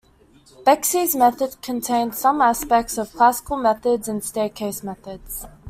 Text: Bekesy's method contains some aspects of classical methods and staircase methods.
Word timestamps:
Bekesy's 0.65 1.15
method 1.15 1.61
contains 1.61 2.17
some 2.17 2.41
aspects 2.41 2.97
of 2.97 3.13
classical 3.13 3.55
methods 3.55 4.07
and 4.07 4.23
staircase 4.23 4.81
methods. 4.81 5.45